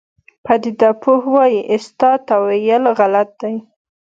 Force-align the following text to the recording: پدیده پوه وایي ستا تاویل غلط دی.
پدیده 0.45 0.89
پوه 1.01 1.23
وایي 1.33 1.61
ستا 1.87 2.11
تاویل 2.27 2.83
غلط 2.99 3.29
دی. 3.41 3.55